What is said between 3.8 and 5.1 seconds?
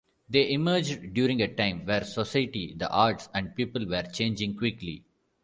were changing quickly.